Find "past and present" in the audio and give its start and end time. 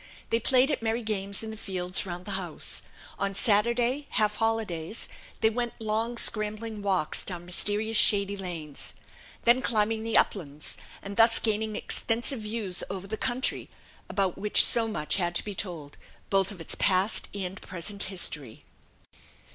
16.73-18.01